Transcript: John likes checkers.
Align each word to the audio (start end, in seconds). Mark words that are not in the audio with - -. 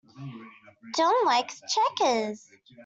John 0.97 1.13
likes 1.27 1.61
checkers. 1.71 2.47